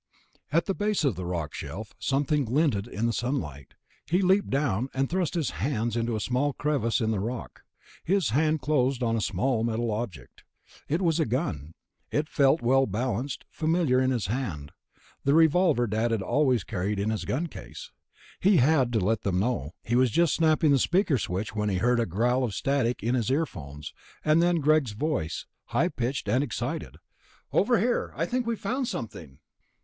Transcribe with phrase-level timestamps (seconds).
[0.51, 3.75] At the base of the rock shelf, something glinted in the sunlight.
[4.07, 7.61] He leaped down, and thrust his hand into a small crevice in the rock.
[8.03, 10.43] His hand closed on a small metal object.
[10.89, 11.75] It was a gun.
[12.09, 14.71] It felt well balanced, familiar in his hand...
[15.23, 17.91] the revolver Dad had always carried in his gun case.
[18.39, 19.75] He had to let them know.
[19.83, 23.13] He was just snapping the speaker switch when he heard a growl of static in
[23.13, 23.93] his earphones,
[24.25, 26.97] and then Greg's voice, high pitched and excited.
[27.53, 28.13] "Over here!
[28.15, 29.37] I think I've found something!"